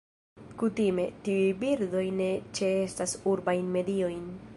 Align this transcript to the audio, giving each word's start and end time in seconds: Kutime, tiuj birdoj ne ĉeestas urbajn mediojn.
Kutime, 0.61 1.03
tiuj 1.27 1.51
birdoj 1.63 2.03
ne 2.21 2.29
ĉeestas 2.61 3.15
urbajn 3.33 3.71
mediojn. 3.77 4.25